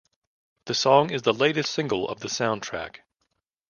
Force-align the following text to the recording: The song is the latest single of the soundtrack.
The 0.65 0.73
song 0.73 1.11
is 1.11 1.21
the 1.21 1.31
latest 1.31 1.71
single 1.71 2.09
of 2.09 2.21
the 2.21 2.27
soundtrack. 2.27 3.01